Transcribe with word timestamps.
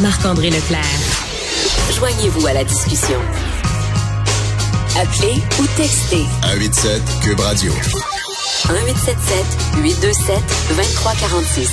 Marc-André 0.00 0.50
Leclerc. 0.50 0.84
Joignez-vous 1.94 2.46
à 2.46 2.52
la 2.52 2.64
discussion. 2.64 3.18
Appelez 4.98 5.42
ou 5.58 5.66
textez. 5.76 6.24
187 6.42 7.02
Cube 7.22 7.40
Radio. 7.40 7.72
1877 7.72 9.36
827 9.82 10.36
2346. 10.76 11.70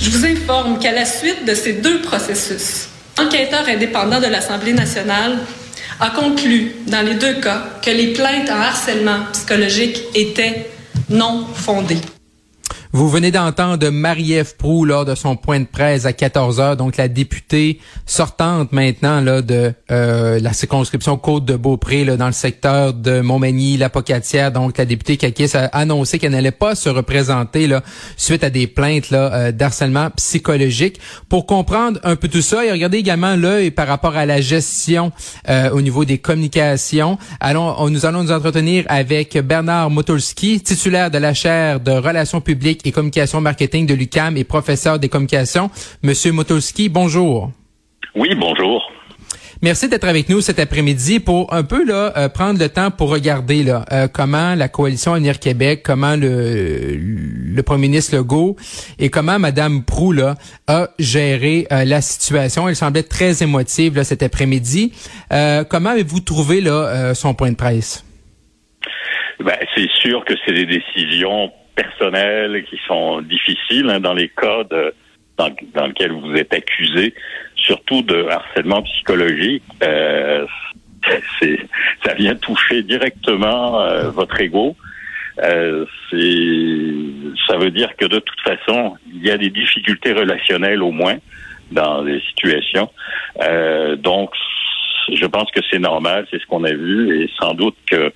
Je 0.00 0.10
vous 0.10 0.24
informe 0.24 0.78
qu'à 0.78 0.92
la 0.92 1.04
suite 1.04 1.44
de 1.46 1.54
ces 1.54 1.74
deux 1.74 2.00
processus, 2.02 2.88
l'enquêteur 3.18 3.68
indépendant 3.68 4.20
de 4.20 4.26
l'Assemblée 4.26 4.72
nationale 4.72 5.38
a 6.00 6.10
conclu, 6.10 6.72
dans 6.86 7.04
les 7.04 7.14
deux 7.14 7.40
cas, 7.40 7.64
que 7.82 7.90
les 7.90 8.12
plaintes 8.12 8.50
en 8.50 8.60
harcèlement 8.60 9.20
psychologique 9.32 10.02
étaient 10.14 10.70
non 11.08 11.46
fondées. 11.54 12.00
Vous 12.92 13.08
venez 13.08 13.30
d'entendre 13.30 13.88
Marie-Ève 13.90 14.56
Proux 14.56 14.84
lors 14.84 15.04
de 15.04 15.14
son 15.14 15.36
point 15.36 15.60
de 15.60 15.64
presse 15.64 16.06
à 16.06 16.12
14 16.12 16.58
heures, 16.58 16.76
donc 16.76 16.96
la 16.96 17.06
députée 17.06 17.78
sortante 18.04 18.72
maintenant 18.72 19.20
là 19.20 19.42
de 19.42 19.72
euh, 19.92 20.40
la 20.40 20.52
circonscription 20.52 21.16
Côte 21.16 21.44
de 21.44 21.54
Beaupré 21.54 22.04
là, 22.04 22.16
dans 22.16 22.26
le 22.26 22.32
secteur 22.32 22.92
de 22.92 23.20
Montmagny, 23.20 23.76
la 23.76 23.90
Pocatière. 23.90 24.50
Donc 24.50 24.76
la 24.76 24.86
députée 24.86 25.16
Kakis 25.16 25.56
a 25.56 25.66
annoncé 25.66 26.18
qu'elle 26.18 26.32
n'allait 26.32 26.50
pas 26.50 26.74
se 26.74 26.88
représenter 26.88 27.68
là 27.68 27.84
suite 28.16 28.42
à 28.42 28.50
des 28.50 28.66
plaintes 28.66 29.10
là 29.10 29.34
euh, 29.34 29.52
d'harcèlement 29.52 30.10
psychologique. 30.16 30.98
Pour 31.28 31.46
comprendre 31.46 32.00
un 32.02 32.16
peu 32.16 32.26
tout 32.26 32.42
ça 32.42 32.64
et 32.64 32.72
regarder 32.72 32.98
également 32.98 33.36
l'œil 33.36 33.70
par 33.70 33.86
rapport 33.86 34.16
à 34.16 34.26
la 34.26 34.40
gestion 34.40 35.12
euh, 35.48 35.70
au 35.70 35.80
niveau 35.80 36.04
des 36.04 36.18
communications, 36.18 37.18
allons 37.38 37.88
nous 37.88 38.04
allons 38.04 38.24
nous 38.24 38.32
entretenir 38.32 38.84
avec 38.88 39.38
Bernard 39.38 39.90
Motulski, 39.90 40.60
titulaire 40.60 41.12
de 41.12 41.18
la 41.18 41.34
chaire 41.34 41.78
de 41.78 41.92
relations 41.92 42.40
publiques 42.40 42.79
et 42.86 42.92
communication 42.92 43.40
marketing 43.40 43.86
de 43.86 43.94
l'UCAM 43.94 44.36
et 44.36 44.44
professeur 44.44 44.98
des 44.98 45.08
communications. 45.08 45.70
Monsieur 46.02 46.32
Motolski, 46.32 46.88
bonjour. 46.88 47.50
Oui, 48.14 48.34
bonjour. 48.34 48.90
Merci 49.62 49.90
d'être 49.90 50.08
avec 50.08 50.30
nous 50.30 50.40
cet 50.40 50.58
après-midi 50.58 51.20
pour 51.20 51.52
un 51.52 51.64
peu 51.64 51.84
là 51.84 52.14
euh, 52.16 52.30
prendre 52.30 52.58
le 52.58 52.70
temps 52.70 52.90
pour 52.90 53.10
regarder 53.10 53.62
là 53.62 53.84
euh, 53.92 54.08
comment 54.10 54.54
la 54.54 54.68
coalition 54.68 55.12
Avenir 55.12 55.38
Québec, 55.38 55.82
comment 55.84 56.16
le, 56.16 56.96
le 56.96 57.62
premier 57.62 57.88
ministre 57.88 58.16
Legault 58.16 58.56
et 58.98 59.10
comment 59.10 59.38
Madame 59.38 59.84
Prou 59.84 60.12
là 60.12 60.36
a 60.66 60.88
géré 60.98 61.66
euh, 61.72 61.84
la 61.84 62.00
situation. 62.00 62.70
Elle 62.70 62.76
semblait 62.76 63.02
très 63.02 63.42
émotive 63.42 63.96
là, 63.96 64.04
cet 64.04 64.22
après-midi. 64.22 64.94
comment 65.68 65.90
avez-vous 65.90 66.20
trouvé 66.20 66.62
là 66.62 67.14
son 67.14 67.34
point 67.34 67.50
de 67.50 67.56
presse? 67.56 68.02
Ben, 69.44 69.56
c'est 69.74 69.90
sûr 70.00 70.24
que 70.24 70.34
c'est 70.44 70.54
des 70.54 70.66
décisions 70.66 71.50
personnelles 71.82 72.64
qui 72.64 72.78
sont 72.86 73.20
difficiles 73.22 73.88
hein, 73.90 74.00
dans 74.00 74.14
les 74.14 74.28
cas 74.28 74.64
dans, 75.38 75.50
dans 75.74 75.86
lesquels 75.86 76.12
vous 76.12 76.34
êtes 76.34 76.52
accusé, 76.52 77.14
surtout 77.56 78.02
de 78.02 78.26
harcèlement 78.26 78.82
psychologique. 78.82 79.62
Euh, 79.82 80.46
ça 82.04 82.14
vient 82.14 82.34
toucher 82.36 82.82
directement 82.82 83.80
euh, 83.80 84.10
votre 84.10 84.38
ego. 84.40 84.76
Euh, 85.42 85.86
ça 87.46 87.56
veut 87.56 87.70
dire 87.70 87.96
que 87.96 88.04
de 88.04 88.18
toute 88.18 88.40
façon, 88.42 88.96
il 89.14 89.26
y 89.26 89.30
a 89.30 89.38
des 89.38 89.48
difficultés 89.48 90.12
relationnelles 90.12 90.82
au 90.82 90.90
moins 90.90 91.16
dans 91.72 92.02
les 92.02 92.20
situations. 92.28 92.90
Euh, 93.40 93.96
donc, 93.96 94.30
je 95.12 95.26
pense 95.26 95.50
que 95.52 95.60
c'est 95.70 95.78
normal, 95.78 96.26
c'est 96.30 96.40
ce 96.40 96.46
qu'on 96.46 96.64
a 96.64 96.72
vu, 96.72 97.22
et 97.22 97.30
sans 97.40 97.54
doute 97.54 97.76
que 97.86 98.12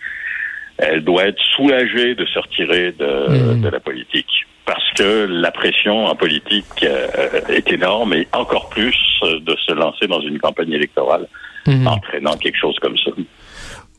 elle 0.78 1.05
doit 1.05 1.27
être 1.27 1.42
soulagée 1.56 2.14
de 2.14 2.25
se 2.27 2.39
retirer 2.39 2.92
de, 2.92 3.55
hmm. 3.55 3.69
la 3.70 3.80
politique. 3.80 4.47
Parce 4.67 4.92
que 4.92 5.27
la 5.28 5.50
pression 5.50 6.06
en 6.06 6.14
politique 6.16 6.84
euh, 6.84 7.41
est 7.48 7.70
énorme 7.70 8.14
et 8.14 8.27
encore 8.33 8.70
plus 8.70 8.97
de 9.22 9.56
se 9.66 9.72
lancer 9.72 10.06
dans 10.06 10.20
une 10.20 10.39
campagne 10.39 10.72
électorale 10.72 11.28
hmm. 11.66 11.86
entraînant 11.86 12.36
quelque 12.36 12.58
chose 12.58 12.78
comme 12.81 12.97
ça. 12.98 13.11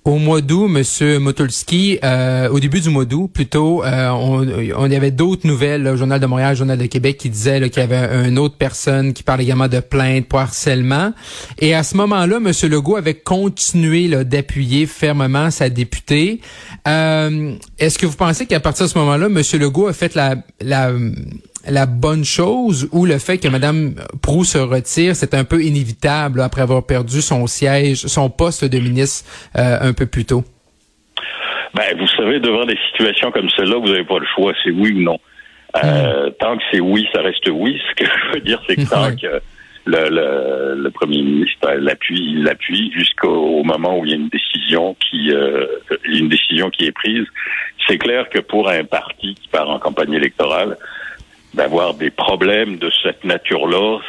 Au 0.05 0.19
mois 0.19 0.41
d'août, 0.41 0.67
Monsieur 0.67 1.17
Motulski, 1.17 1.97
euh, 2.03 2.47
au 2.49 2.59
début 2.59 2.79
du 2.79 2.91
mois 2.91 3.05
d'août, 3.05 3.27
plutôt, 3.33 3.83
euh, 3.83 4.09
on, 4.09 4.88
y 4.88 4.95
avait 4.95 5.09
d'autres 5.09 5.47
nouvelles, 5.47 5.88
au 5.88 5.95
Journal 5.95 6.19
de 6.19 6.27
Montréal, 6.27 6.55
Journal 6.55 6.77
de 6.77 6.85
Québec, 6.85 7.17
qui 7.17 7.27
disaient 7.27 7.71
qu'il 7.71 7.81
y 7.81 7.91
avait 7.91 8.27
une 8.27 8.38
autre 8.38 8.55
personne 8.55 9.13
qui 9.13 9.23
parlait 9.23 9.45
également 9.45 9.67
de 9.67 9.79
plainte 9.79 10.27
pour 10.27 10.38
harcèlement. 10.38 11.11
Et 11.57 11.73
à 11.73 11.81
ce 11.81 11.97
moment-là, 11.97 12.39
Monsieur 12.39 12.69
Legault 12.69 12.97
avait 12.97 13.15
continué 13.15 14.07
d'appuyer 14.23 14.85
fermement 14.85 15.49
sa 15.49 15.69
députée. 15.69 16.39
Euh, 16.88 17.55
est-ce 17.79 17.97
que 17.97 18.05
vous 18.05 18.15
pensez 18.15 18.45
qu'à 18.45 18.59
partir 18.59 18.85
de 18.85 18.91
ce 18.91 18.99
moment-là, 18.99 19.27
Monsieur 19.27 19.57
Legault 19.57 19.88
a 19.88 19.94
fait 19.94 20.13
la, 20.13 20.35
la 20.61 20.91
la 21.67 21.85
bonne 21.85 22.23
chose 22.23 22.89
ou 22.91 23.05
le 23.05 23.17
fait 23.17 23.37
que 23.37 23.47
Mme 23.47 23.95
Prou 24.21 24.43
se 24.43 24.57
retire, 24.57 25.15
c'est 25.15 25.33
un 25.33 25.43
peu 25.43 25.63
inévitable 25.63 26.41
après 26.41 26.61
avoir 26.61 26.85
perdu 26.85 27.21
son 27.21 27.47
siège, 27.47 28.05
son 28.07 28.29
poste 28.29 28.65
de 28.65 28.79
ministre 28.79 29.29
euh, 29.57 29.77
un 29.81 29.93
peu 29.93 30.05
plus 30.05 30.25
tôt? 30.25 30.43
Ben, 31.73 31.97
vous 31.97 32.07
savez, 32.07 32.39
devant 32.39 32.65
des 32.65 32.77
situations 32.91 33.31
comme 33.31 33.49
celle-là, 33.49 33.77
vous 33.77 33.87
n'avez 33.87 34.05
pas 34.05 34.19
le 34.19 34.25
choix, 34.35 34.53
c'est 34.63 34.71
oui 34.71 34.93
ou 34.93 35.01
non. 35.01 35.19
Euh, 35.83 36.29
hmm. 36.29 36.33
Tant 36.39 36.57
que 36.57 36.63
c'est 36.71 36.79
oui, 36.79 37.05
ça 37.13 37.21
reste 37.21 37.49
oui. 37.51 37.81
Ce 37.89 38.03
que 38.03 38.09
je 38.09 38.33
veux 38.33 38.39
dire, 38.41 38.61
c'est 38.67 38.75
que 38.77 38.89
tant 38.89 39.15
que 39.15 39.41
le, 39.85 40.75
le, 40.75 40.89
premier 40.89 41.21
ministre 41.21 41.69
l'appuie, 41.77 42.33
il 42.33 42.43
l'appuie 42.43 42.91
jusqu'au 42.93 43.63
moment 43.63 43.99
où 43.99 44.05
il 44.05 44.11
y 44.11 44.13
a 44.13 44.17
une 44.17 44.29
décision 44.29 44.95
qui, 44.95 45.31
euh, 45.31 45.65
une 46.05 46.29
décision 46.29 46.69
qui 46.69 46.85
est 46.85 46.91
prise. 46.91 47.25
C'est 47.87 47.97
clair 47.97 48.29
que 48.29 48.39
pour 48.39 48.69
un 48.69 48.83
parti 48.83 49.35
qui 49.35 49.47
part 49.49 49.69
en 49.69 49.77
campagne 49.77 50.13
électorale, 50.13 50.77
d'avoir 51.55 51.93
des 51.93 52.11
problèmes 52.11 52.77
de 52.77 52.91
cette 53.01 53.23
nature-là, 53.23 53.99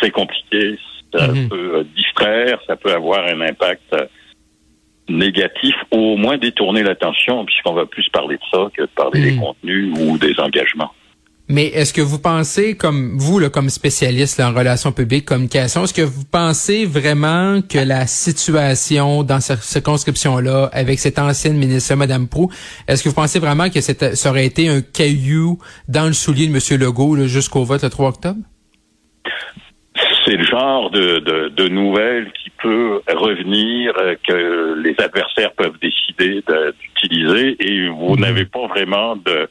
c'est 0.00 0.10
compliqué. 0.10 0.78
Ça 1.14 1.28
mhm. 1.28 1.48
peut 1.48 1.72
euh, 1.74 1.84
distraire, 1.94 2.58
ça 2.66 2.76
peut 2.76 2.92
avoir 2.92 3.26
un 3.26 3.40
impact 3.42 3.82
euh, 3.92 4.06
négatif, 5.08 5.74
ou 5.92 5.98
au 5.98 6.16
moins 6.16 6.38
détourner 6.38 6.82
l'attention, 6.82 7.44
puisqu'on 7.44 7.74
va 7.74 7.86
plus 7.86 8.08
parler 8.08 8.36
de 8.36 8.42
ça 8.50 8.68
que 8.74 8.82
de 8.82 8.90
parler 8.94 9.20
des 9.20 9.32
mhm. 9.32 9.40
contenus 9.40 9.98
ou 9.98 10.18
des 10.18 10.38
engagements. 10.40 10.92
Mais 11.52 11.66
est-ce 11.66 11.92
que 11.92 12.00
vous 12.00 12.18
pensez, 12.18 12.78
comme 12.78 13.18
vous, 13.18 13.38
là, 13.38 13.50
comme 13.50 13.68
spécialiste 13.68 14.40
en 14.40 14.54
relations 14.54 14.90
publiques, 14.90 15.26
communication, 15.26 15.84
est-ce 15.84 15.92
que 15.92 16.00
vous 16.00 16.24
pensez 16.24 16.86
vraiment 16.86 17.60
que 17.60 17.76
la 17.76 18.06
situation 18.06 19.22
dans 19.22 19.38
cette 19.40 19.58
circonscription-là, 19.58 20.70
avec 20.72 20.98
cette 20.98 21.18
ancienne 21.18 21.58
ministre, 21.58 21.94
Mme 21.94 22.26
Prou, 22.26 22.50
est-ce 22.88 23.04
que 23.04 23.10
vous 23.10 23.14
pensez 23.14 23.38
vraiment 23.38 23.68
que 23.68 23.82
ça 23.82 24.30
aurait 24.30 24.46
été 24.46 24.70
un 24.70 24.80
caillou 24.80 25.58
dans 25.88 26.06
le 26.06 26.14
soulier 26.14 26.46
de 26.46 26.54
M. 26.54 26.80
Legault 26.80 27.18
jusqu'au 27.26 27.64
vote 27.64 27.82
le 27.82 27.90
3 27.90 28.08
octobre? 28.08 28.40
C'est 30.24 30.36
le 30.36 30.44
genre 30.44 30.90
de, 30.90 31.18
de, 31.50 31.68
nouvelles 31.68 32.32
qui 32.42 32.48
peut 32.62 33.02
revenir, 33.08 33.92
euh, 34.00 34.14
que 34.26 34.80
les 34.82 34.94
adversaires 34.98 35.52
peuvent 35.52 35.76
décider 35.82 36.42
d'utiliser, 36.80 37.56
et 37.60 37.88
vous 37.88 38.14
mhm. 38.14 38.20
n'avez 38.20 38.46
pas 38.46 38.66
vraiment 38.68 39.16
de 39.16 39.50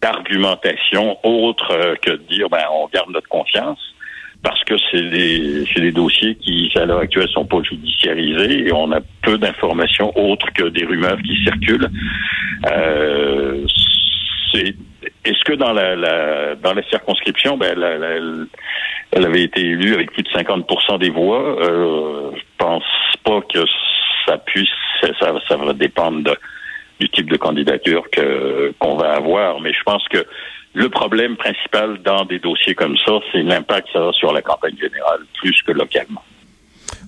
d'argumentation 0.00 1.18
autre 1.22 1.72
euh, 1.72 1.94
que 1.96 2.12
de 2.12 2.22
dire 2.28 2.48
ben 2.48 2.64
on 2.70 2.88
garde 2.88 3.10
notre 3.10 3.28
confiance 3.28 3.78
parce 4.42 4.62
que 4.64 4.74
c'est 4.90 5.10
des 5.10 5.64
c'est 5.72 5.80
des 5.80 5.92
dossiers 5.92 6.36
qui 6.36 6.70
à 6.76 6.84
l'heure 6.84 7.00
actuelle 7.00 7.28
sont 7.28 7.46
pas 7.46 7.62
judiciarisés 7.62 8.68
et 8.68 8.72
on 8.72 8.92
a 8.92 9.00
peu 9.22 9.38
d'informations 9.38 10.12
autres 10.16 10.52
que 10.52 10.68
des 10.68 10.84
rumeurs 10.84 11.18
qui 11.22 11.36
circulent. 11.44 11.90
Euh, 12.70 13.66
c'est 14.52 14.74
est-ce 15.24 15.44
que 15.44 15.54
dans 15.54 15.72
la, 15.72 15.96
la, 15.96 16.54
dans 16.54 16.72
la 16.72 16.82
circonscription, 16.84 17.56
ben, 17.56 17.76
elle 19.12 19.24
avait 19.24 19.42
été 19.42 19.60
élue 19.60 19.94
avec 19.94 20.12
plus 20.12 20.22
de 20.22 20.28
50% 20.28 20.98
des 20.98 21.10
voix. 21.10 21.40
Euh, 21.62 22.30
je 22.34 22.42
pense 22.58 22.84
pas 23.24 23.40
que 23.52 23.64
ça 24.26 24.38
puisse, 24.38 24.68
ça, 25.00 25.32
ça 25.48 25.56
va 25.56 25.72
dépendre 25.72 26.22
de, 26.22 26.36
du 27.00 27.08
type 27.10 27.30
de 27.30 27.36
candidature 27.36 28.08
que 28.10 28.72
qu'on 28.78 28.96
va 28.96 29.14
avoir. 29.14 29.60
Mais 29.60 29.72
je 29.72 29.82
pense 29.84 30.06
que 30.08 30.24
le 30.74 30.88
problème 30.90 31.36
principal 31.36 32.02
dans 32.02 32.24
des 32.24 32.38
dossiers 32.38 32.74
comme 32.74 32.96
ça, 32.98 33.12
c'est 33.32 33.42
l'impact 33.42 33.86
que 33.86 33.92
ça 33.94 34.08
a 34.08 34.12
sur 34.12 34.32
la 34.32 34.42
campagne 34.42 34.76
générale, 34.78 35.20
plus 35.40 35.56
que 35.66 35.72
localement. 35.72 36.22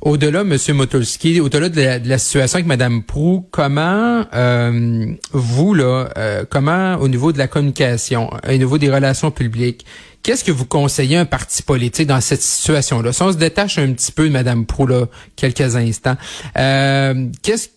Au-delà, 0.01 0.41
M. 0.41 0.57
Motulski, 0.75 1.41
au-delà 1.41 1.69
de, 1.69 2.09
la 2.09 2.19
situation 2.19 2.57
avec 2.57 2.67
Mme 2.67 3.03
Prou, 3.03 3.47
comment 3.51 4.25
euh, 4.33 5.07
vous, 5.33 5.75
là, 5.75 6.09
euh, 6.17 6.45
comment 6.49 6.95
au 6.97 7.09
niveau 7.09 7.33
de 7.33 7.39
la 7.39 7.49
communication, 7.49 8.31
au 8.49 8.53
niveau 8.53 8.79
des 8.79 8.91
relations 8.91 9.31
publiques, 9.31 9.85
qu'est-ce 10.23 10.45
que 10.45 10.53
vous 10.53 10.67
conseillez 10.67 11.17
un 11.17 11.25
parti 11.25 11.63
politique 11.63 12.07
dans 12.07 12.21
cette 12.21 12.43
situation-là? 12.43 13.13
Si 13.13 13.23
on 13.23 13.33
se 13.33 13.39
détache 13.39 13.79
un 13.79 13.93
petit 13.93 14.13
peu 14.13 14.29
de 14.29 14.33
Mme 14.33 14.67
Prou, 14.67 14.87
là, 14.87 15.07
quelques 15.37 15.77
instants, 15.77 16.17
euh, 16.57 17.27
qu'est-ce 17.43 17.69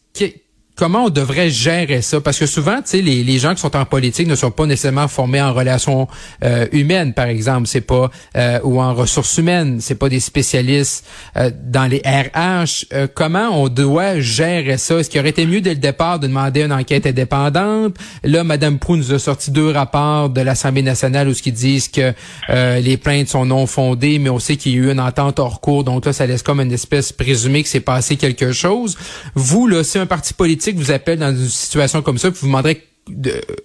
comment 0.76 1.06
on 1.06 1.10
devrait 1.10 1.50
gérer 1.50 2.02
ça? 2.02 2.22
Parce 2.22 2.40
que 2.40 2.46
souvent, 2.46 2.82
tu 2.82 3.02
les, 3.02 3.24
les, 3.24 3.40
gens 3.40 3.54
qui 3.54 3.62
sont 3.62 3.76
en 3.76 3.86
politique 3.86 4.28
ne 4.28 4.36
sont 4.36 4.52
pas 4.52 4.66
nécessairement 4.66 5.08
formés 5.08 5.42
en 5.42 5.54
relations 5.54 6.08
euh, 6.44 6.68
humaines, 6.72 7.14
par 7.14 7.28
exemple. 7.28 7.68
C'est 7.68 7.82
pas 7.82 8.10
euh, 8.36 8.60
ou 8.64 8.82
en 8.82 8.94
ressources 8.94 9.38
humaines. 9.38 9.80
C'est 9.80 9.96
pas 9.96 10.10
des 10.10 10.20
spécialistes 10.20 11.06
euh, 11.38 11.52
dans 11.64 11.86
les 11.86 12.02
RH. 12.06 12.86
comment 13.14 13.50
on 13.62 13.70
doit 13.70 14.20
gérer 14.20 14.78
ça? 14.78 15.00
Est-ce 15.00 15.10
qu'il 15.10 15.20
aurait 15.20 15.30
été 15.30 15.46
mieux 15.46 15.62
dès 15.62 15.74
le 15.74 15.80
départ 15.80 16.20
de 16.20 16.28
demander 16.28 16.64
une 16.64 16.74
enquête 16.74 17.06
indépendante? 17.06 17.96
Là, 18.24 18.44
Madame 18.44 18.80
Prou 18.80 18.98
nous 18.98 19.14
a 19.14 19.20
sorti 19.20 19.52
deux 19.52 19.72
rapports 19.72 20.30
de 20.30 20.42
l'Assemblée 20.42 20.84
nationale 20.84 21.28
où 21.28 21.34
ce 21.34 21.42
qui 21.42 21.52
disent 21.52 21.90
que 21.90 22.14
les 22.50 22.98
plaintes 22.98 23.30
sont 23.30 23.46
non 23.46 23.66
fondées, 23.68 24.20
mais 24.20 24.30
on 24.30 24.40
sait 24.40 24.56
qu'il 24.58 24.74
y 24.74 24.76
a 24.76 24.78
eu 24.80 24.92
une 24.92 25.00
entente 25.00 25.40
hors 25.40 25.62
cours. 25.62 25.84
Donc 25.84 26.06
là, 26.06 26.14
ça 26.14 26.26
laisse 26.26 26.44
comme 26.44 26.60
une 26.60 26.72
espèce 26.72 27.12
présumée 27.12 27.64
que 27.64 27.70
c'est 27.70 27.80
passé 27.80 28.16
quelque 28.16 28.52
chose. 28.52 28.98
Vous, 29.36 29.68
là, 29.68 29.84
c'est 29.84 30.00
un 30.00 30.06
parti 30.06 30.34
politique 30.34 30.71
vous 30.78 30.92
appelle 30.92 31.20
dans 31.20 31.32
une 31.32 31.48
situation 31.48 32.02
comme 32.02 32.18
ça, 32.18 32.30
vous 32.30 32.48
demanderez 32.48 32.82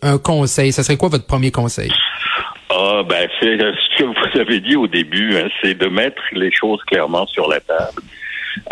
un 0.03 0.19
conseil, 0.19 0.73
ça 0.73 0.83
serait 0.83 0.97
quoi 0.97 1.09
votre 1.09 1.27
premier 1.27 1.51
conseil? 1.51 1.91
Ah, 2.71 3.03
ben, 3.09 3.29
c'est 3.41 3.59
ce 3.59 3.99
que 3.99 4.05
vous 4.05 4.41
avez 4.41 4.61
dit 4.61 4.77
au 4.77 4.87
début, 4.87 5.37
hein, 5.37 5.49
c'est 5.63 5.75
de 5.75 5.87
mettre 5.87 6.23
les 6.33 6.51
choses 6.53 6.81
clairement 6.87 7.27
sur 7.27 7.49
la 7.49 7.61
table. 7.61 8.03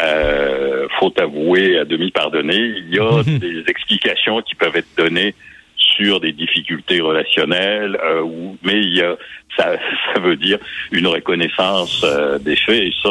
Euh, 0.00 0.88
faut 0.98 1.12
avouer, 1.18 1.78
à 1.78 1.84
demi 1.84 2.10
pardonner, 2.10 2.56
il 2.56 2.94
y 2.94 2.98
a 2.98 3.22
des 3.22 3.64
explications 3.68 4.40
qui 4.42 4.54
peuvent 4.54 4.76
être 4.76 4.96
données 4.96 5.34
sur 5.76 6.20
des 6.20 6.32
difficultés 6.32 7.00
relationnelles, 7.00 7.96
euh, 8.02 8.24
mais 8.62 8.80
il 8.80 8.96
y 8.96 9.02
a, 9.02 9.16
ça, 9.56 9.76
ça 10.14 10.20
veut 10.20 10.36
dire 10.36 10.58
une 10.90 11.06
reconnaissance 11.06 12.02
euh, 12.04 12.38
des 12.38 12.56
faits. 12.56 12.82
Et 12.82 12.92
ça, 13.02 13.10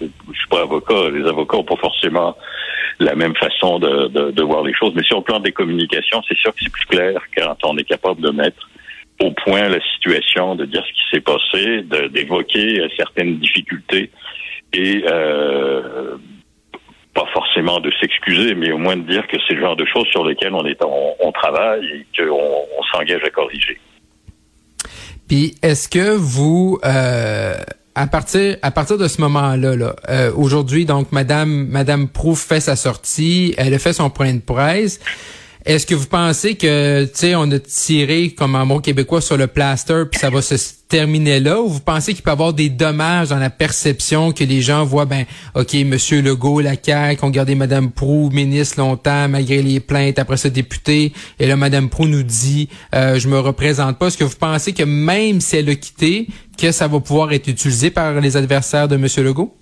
je 0.00 0.06
suis 0.06 0.48
pas 0.48 0.62
avocat. 0.62 1.10
Les 1.12 1.26
avocats 1.26 1.56
n'ont 1.56 1.64
pas 1.64 1.76
forcément 1.76 2.36
la 3.00 3.14
même 3.14 3.34
façon 3.34 3.78
de, 3.78 4.08
de, 4.08 4.30
de, 4.30 4.42
voir 4.42 4.62
les 4.62 4.74
choses. 4.74 4.92
Mais 4.94 5.02
sur 5.02 5.18
le 5.18 5.24
plan 5.24 5.40
des 5.40 5.52
communications, 5.52 6.22
c'est 6.28 6.36
sûr 6.36 6.52
que 6.52 6.58
c'est 6.62 6.72
plus 6.72 6.86
clair 6.86 7.20
quand 7.36 7.56
on 7.64 7.76
est 7.78 7.84
capable 7.84 8.20
de 8.20 8.30
mettre 8.30 8.68
au 9.20 9.32
point 9.32 9.68
la 9.68 9.80
situation, 9.94 10.54
de 10.54 10.66
dire 10.66 10.84
ce 10.86 10.92
qui 10.92 11.10
s'est 11.10 11.20
passé, 11.20 11.82
d'évoquer 12.10 12.86
certaines 12.96 13.38
difficultés 13.38 14.10
et 14.72 15.02
euh, 15.10 16.16
pas 17.14 17.26
forcément 17.32 17.80
de 17.80 17.90
s'excuser, 18.00 18.54
mais 18.54 18.70
au 18.72 18.78
moins 18.78 18.96
de 18.96 19.02
dire 19.02 19.26
que 19.26 19.36
c'est 19.46 19.54
le 19.54 19.60
genre 19.60 19.76
de 19.76 19.84
choses 19.84 20.06
sur 20.08 20.24
lesquelles 20.24 20.54
on 20.54 20.64
est 20.64 20.78
on, 20.84 21.32
travaille 21.32 21.84
et 21.86 22.06
qu'on 22.16 22.30
on, 22.32 22.82
s'engage 22.92 23.22
à 23.24 23.30
corriger. 23.30 23.78
Puis 25.28 25.54
est-ce 25.62 25.88
que 25.88 26.16
vous 26.16 26.78
euh 26.84 27.54
à 27.94 28.06
partir 28.06 28.56
à 28.62 28.70
partir 28.70 28.98
de 28.98 29.08
ce 29.08 29.20
moment-là, 29.20 29.76
là, 29.76 29.96
euh, 30.08 30.32
aujourd'hui, 30.34 30.84
donc 30.84 31.12
Madame 31.12 31.66
Madame 31.68 32.08
Prouf 32.08 32.40
fait 32.40 32.60
sa 32.60 32.76
sortie, 32.76 33.54
elle 33.56 33.74
a 33.74 33.78
fait 33.78 33.92
son 33.92 34.10
point 34.10 34.32
de 34.32 34.40
presse. 34.40 35.00
Est-ce 35.64 35.86
que 35.86 35.94
vous 35.94 36.06
pensez 36.06 36.54
que, 36.54 37.04
tu 37.04 37.10
sais, 37.14 37.34
on 37.34 37.50
a 37.50 37.58
tiré 37.58 38.30
comme 38.30 38.54
un 38.56 38.64
mot 38.64 38.80
québécois 38.80 39.20
sur 39.20 39.36
le 39.36 39.46
plaster, 39.46 40.04
puis 40.10 40.18
ça 40.18 40.30
va 40.30 40.40
se 40.40 40.54
terminer 40.88 41.38
là, 41.38 41.60
ou 41.60 41.68
vous 41.68 41.80
pensez 41.80 42.14
qu'il 42.14 42.22
peut 42.22 42.30
y 42.30 42.32
avoir 42.32 42.54
des 42.54 42.70
dommages 42.70 43.28
dans 43.28 43.38
la 43.38 43.50
perception 43.50 44.32
que 44.32 44.42
les 44.42 44.62
gens 44.62 44.84
voient, 44.84 45.04
ben, 45.04 45.26
ok, 45.54 45.74
Monsieur 45.84 46.22
Legault, 46.22 46.60
la 46.60 46.74
CAQ, 46.82 47.24
ont 47.24 47.30
gardé 47.30 47.54
Madame 47.54 47.90
Prou 47.90 48.30
ministre 48.30 48.78
longtemps 48.78 49.28
malgré 49.28 49.62
les 49.62 49.80
plaintes, 49.80 50.18
après 50.18 50.38
ce 50.38 50.48
député, 50.48 51.12
et 51.38 51.46
là 51.46 51.56
Madame 51.56 51.90
Prou 51.90 52.06
nous 52.06 52.22
dit, 52.22 52.68
euh, 52.94 53.18
je 53.18 53.28
me 53.28 53.38
représente 53.38 53.98
pas. 53.98 54.06
Est-ce 54.06 54.18
que 54.18 54.24
vous 54.24 54.36
pensez 54.38 54.72
que 54.72 54.82
même 54.82 55.40
si 55.40 55.56
elle 55.56 55.68
a 55.68 55.74
quitté, 55.74 56.26
que 56.56 56.72
ça 56.72 56.88
va 56.88 57.00
pouvoir 57.00 57.32
être 57.32 57.48
utilisé 57.48 57.90
par 57.90 58.20
les 58.20 58.36
adversaires 58.36 58.88
de 58.88 58.96
Monsieur 58.96 59.22
Legault? 59.22 59.54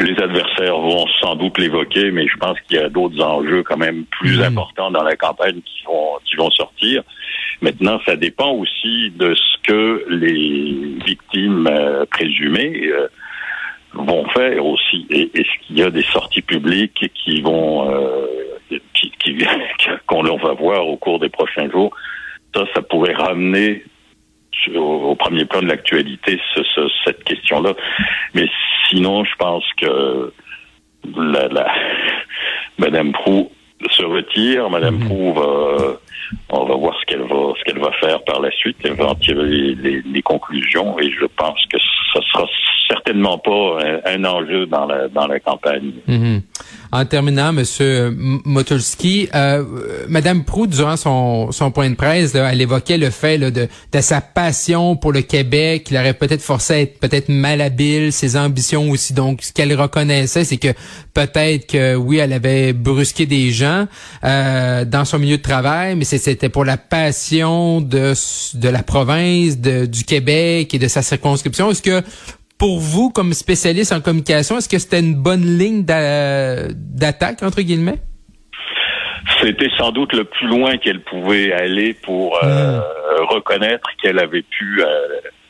Les 0.00 0.18
adversaires 0.22 0.78
vont 0.78 1.06
sans 1.20 1.36
doute 1.36 1.58
l'évoquer, 1.58 2.10
mais 2.10 2.26
je 2.26 2.36
pense 2.36 2.58
qu'il 2.62 2.76
y 2.76 2.80
a 2.80 2.88
d'autres 2.88 3.22
enjeux 3.22 3.62
quand 3.62 3.76
même 3.76 4.04
plus 4.06 4.38
mhm. 4.38 4.44
importants 4.44 4.90
dans 4.90 5.02
la 5.02 5.16
campagne 5.16 5.60
qui 5.62 5.84
vont 5.86 6.18
qui 6.24 6.36
vont 6.36 6.50
sortir. 6.50 7.02
Maintenant, 7.60 8.00
ça 8.04 8.16
dépend 8.16 8.50
aussi 8.52 9.10
de 9.10 9.34
ce 9.34 9.62
que 9.62 10.04
les 10.08 10.98
victimes 11.04 11.66
euh, 11.66 12.04
présumées 12.06 12.88
euh, 12.88 13.08
vont 13.94 14.26
faire 14.30 14.64
aussi. 14.64 15.06
Et 15.10 15.30
est-ce 15.34 15.66
qu'il 15.66 15.78
y 15.78 15.82
a 15.82 15.90
des 15.90 16.02
sorties 16.02 16.42
publiques 16.42 17.10
qui 17.14 17.40
vont 17.40 17.90
euh, 17.90 18.26
qui, 18.94 19.12
qu'on 20.06 20.22
va 20.22 20.52
voir 20.54 20.86
au 20.86 20.96
cours 20.96 21.18
des 21.18 21.28
prochains 21.28 21.70
jours 21.70 21.94
Ça, 22.54 22.64
ça 22.74 22.82
pourrait 22.82 23.14
ramener 23.14 23.84
au, 24.74 25.14
premier 25.14 25.44
plan 25.44 25.62
de 25.62 25.66
l'actualité 25.66 26.40
cette 27.04 27.24
question-là. 27.24 27.74
Mais 28.34 28.48
sinon, 28.94 29.24
je 29.24 29.34
pense 29.38 29.64
que 29.76 30.32
la, 31.16 31.48
la 31.48 31.72
Madame 32.78 33.12
Prou 33.12 33.50
se 33.90 34.04
retire. 34.04 34.70
Madame. 34.70 35.00
Prou 35.00 35.32
va, 35.34 35.98
on 36.50 36.64
va 36.64 36.74
voir 36.76 36.94
ce 37.00 37.06
qu'elle 37.06 37.22
va, 37.22 37.52
ce 37.58 37.64
qu'elle 37.64 37.80
va 37.80 37.92
faire 37.92 38.22
par 38.24 38.40
la 38.40 38.50
suite. 38.52 38.76
Elle 38.84 38.94
va 38.94 39.08
en 39.08 39.14
tirer 39.14 39.74
les, 39.74 40.02
les, 40.02 40.22
conclusions 40.22 40.98
et 40.98 41.10
je 41.10 41.26
pense 41.36 41.60
que 41.66 41.78
ça 42.12 42.20
sera 42.32 42.46
certainement 42.88 43.38
pas 43.38 43.78
un, 44.06 44.24
enjeu 44.24 44.66
dans 44.66 44.86
la 44.86 45.08
dans 45.08 45.26
la 45.26 45.40
campagne. 45.40 45.92
Mhm. 46.06 46.42
En 46.94 47.06
terminant, 47.06 47.52
Monsieur 47.52 48.16
Motulski, 48.16 49.28
euh, 49.34 49.64
Madame 50.06 50.44
Prout, 50.44 50.70
durant 50.70 50.96
son, 50.96 51.50
son 51.50 51.72
point 51.72 51.90
de 51.90 51.96
presse, 51.96 52.36
elle 52.36 52.60
évoquait 52.60 52.98
le 52.98 53.10
fait 53.10 53.36
de, 53.36 53.50
de 53.50 54.00
sa 54.00 54.20
passion 54.20 54.94
pour 54.94 55.10
le 55.10 55.22
Québec, 55.22 55.82
qu'il 55.82 55.96
aurait 55.96 56.14
peut-être 56.14 56.40
forcé 56.40 56.72
à 56.72 56.80
être 56.82 57.00
peut-être 57.00 57.28
malhabile, 57.28 58.12
ses 58.12 58.36
ambitions 58.36 58.88
aussi. 58.90 59.12
Donc, 59.12 59.42
ce 59.42 59.52
qu'elle 59.52 59.74
reconnaissait, 59.74 60.44
c'est 60.44 60.56
que 60.56 60.72
peut-être 61.14 61.66
que 61.66 61.96
oui, 61.96 62.18
elle 62.18 62.32
avait 62.32 62.72
brusqué 62.72 63.26
des 63.26 63.50
gens 63.50 63.88
euh, 64.22 64.84
dans 64.84 65.04
son 65.04 65.18
milieu 65.18 65.38
de 65.38 65.42
travail, 65.42 65.96
mais 65.96 66.04
c'était 66.04 66.48
pour 66.48 66.64
la 66.64 66.76
passion 66.76 67.80
de, 67.80 68.14
de 68.54 68.68
la 68.68 68.84
province, 68.84 69.58
de, 69.58 69.86
du 69.86 70.04
Québec 70.04 70.72
et 70.72 70.78
de 70.78 70.86
sa 70.86 71.02
circonscription. 71.02 71.72
Est-ce 71.72 71.82
que 71.82 72.04
pour 72.58 72.78
vous, 72.78 73.10
comme 73.10 73.32
spécialiste 73.32 73.92
en 73.92 74.00
communication, 74.00 74.58
est-ce 74.58 74.68
que 74.68 74.78
c'était 74.78 75.00
une 75.00 75.16
bonne 75.16 75.58
ligne 75.58 75.84
d'attaque, 75.84 77.42
entre 77.42 77.62
guillemets? 77.62 77.98
C'était 79.40 79.70
sans 79.76 79.90
doute 79.90 80.12
le 80.12 80.24
plus 80.24 80.46
loin 80.46 80.76
qu'elle 80.76 81.00
pouvait 81.00 81.52
aller 81.52 81.94
pour 81.94 82.38
euh, 82.42 82.78
hmm. 82.78 83.24
reconnaître 83.28 83.88
qu'elle 84.02 84.18
avait 84.18 84.42
pu 84.42 84.80
euh, 84.80 84.86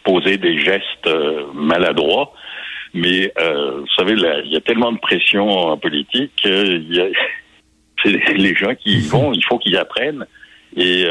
poser 0.03 0.37
des 0.37 0.59
gestes 0.61 1.07
euh, 1.07 1.45
maladroits. 1.55 2.33
Mais 2.97 3.33
vous 3.37 3.89
savez, 3.97 4.15
il 4.45 4.53
y 4.53 4.57
a 4.57 4.61
tellement 4.61 4.93
de 4.93 4.99
pression 4.99 5.51
en 5.51 5.77
politique, 5.77 6.45
y 6.45 7.01
a, 7.01 7.07
les 8.37 8.55
gens 8.55 8.75
qui 8.77 8.99
y 8.99 9.01
vont, 9.09 9.33
il 9.33 9.45
faut 9.45 9.59
qu'ils 9.59 9.77
apprennent. 9.77 10.27
Et 10.77 11.05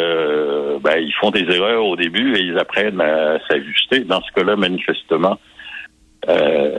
ben, 0.82 0.98
ils 0.98 1.14
font 1.20 1.32
des 1.32 1.44
erreurs 1.44 1.86
au 1.86 1.96
début 1.98 2.36
et 2.36 2.42
ils 2.42 2.58
apprennent 2.58 3.02
à 3.02 3.38
s'ajuster. 3.50 4.00
Dans 4.02 4.22
ce 4.22 4.32
cas-là, 4.34 4.56
manifestement, 4.56 5.40
euh, 6.30 6.78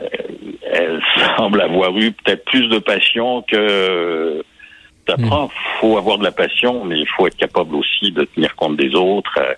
elle 0.71 1.01
semble 1.37 1.61
avoir 1.61 1.97
eu 1.97 2.11
peut-être 2.11 2.45
plus 2.45 2.67
de 2.67 2.79
passion 2.79 3.43
que 3.43 4.43
ça 5.07 5.17
prend. 5.17 5.49
Il 5.53 5.79
faut 5.79 5.97
avoir 5.97 6.17
de 6.17 6.23
la 6.23 6.31
passion, 6.31 6.83
mais 6.83 6.99
il 6.99 7.07
faut 7.07 7.27
être 7.27 7.37
capable 7.37 7.75
aussi 7.75 8.11
de 8.11 8.23
tenir 8.23 8.55
compte 8.55 8.77
des 8.77 8.95
autres, 8.95 9.37
euh, 9.39 9.53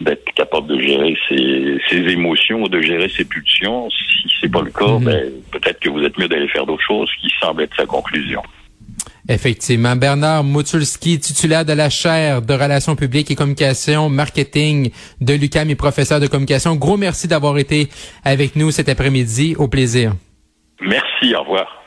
d'être 0.00 0.24
capable 0.34 0.68
de 0.68 0.80
gérer 0.80 1.16
ses, 1.28 1.78
ses, 1.88 2.12
émotions, 2.12 2.62
de 2.62 2.80
gérer 2.80 3.08
ses 3.08 3.24
pulsions. 3.24 3.90
Si 3.90 4.30
c'est 4.40 4.50
pas 4.50 4.62
le 4.62 4.70
cas, 4.70 4.98
hmm. 4.98 5.04
ben, 5.04 5.32
peut-être 5.52 5.80
que 5.80 5.90
vous 5.90 6.02
êtes 6.02 6.16
mieux 6.18 6.28
d'aller 6.28 6.48
faire 6.48 6.64
d'autres 6.64 6.84
choses, 6.86 7.10
qui 7.20 7.30
semble 7.40 7.62
être 7.62 7.76
sa 7.76 7.86
conclusion. 7.86 8.42
Effectivement. 9.30 9.94
Bernard 9.94 10.42
Mutulski, 10.42 11.20
titulaire 11.20 11.64
de 11.64 11.72
la 11.72 11.88
chaire 11.88 12.42
de 12.42 12.52
relations 12.52 12.96
publiques 12.96 13.30
et 13.30 13.36
communication 13.36 14.08
marketing 14.10 14.90
de 15.20 15.34
l'UCAM 15.34 15.70
et 15.70 15.76
professeur 15.76 16.18
de 16.18 16.26
communication. 16.26 16.74
Gros 16.74 16.96
merci 16.96 17.28
d'avoir 17.28 17.56
été 17.56 17.88
avec 18.24 18.56
nous 18.56 18.72
cet 18.72 18.88
après-midi. 18.88 19.54
Au 19.56 19.68
plaisir. 19.68 20.14
Merci. 20.80 21.32
Au 21.36 21.42
revoir. 21.42 21.79